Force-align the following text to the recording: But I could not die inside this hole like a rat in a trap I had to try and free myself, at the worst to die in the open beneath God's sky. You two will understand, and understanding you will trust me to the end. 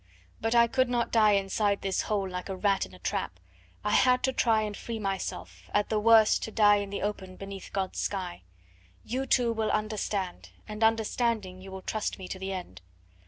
But 0.41 0.55
I 0.55 0.65
could 0.65 0.89
not 0.89 1.11
die 1.11 1.33
inside 1.33 1.83
this 1.83 2.01
hole 2.01 2.27
like 2.27 2.49
a 2.49 2.55
rat 2.55 2.87
in 2.87 2.93
a 2.95 2.97
trap 2.97 3.39
I 3.83 3.91
had 3.91 4.23
to 4.23 4.33
try 4.33 4.63
and 4.63 4.75
free 4.75 4.97
myself, 4.97 5.69
at 5.75 5.89
the 5.89 5.99
worst 5.99 6.41
to 6.41 6.51
die 6.51 6.77
in 6.77 6.89
the 6.89 7.03
open 7.03 7.35
beneath 7.35 7.69
God's 7.71 7.99
sky. 7.99 8.41
You 9.05 9.27
two 9.27 9.53
will 9.53 9.69
understand, 9.69 10.53
and 10.67 10.83
understanding 10.83 11.61
you 11.61 11.71
will 11.71 11.83
trust 11.83 12.17
me 12.17 12.27
to 12.29 12.39
the 12.39 12.51
end. 12.51 12.81